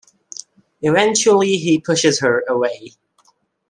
Eventually 0.81 1.57
he 1.57 1.79
pushes 1.79 2.21
her 2.21 2.43
away. 2.49 2.93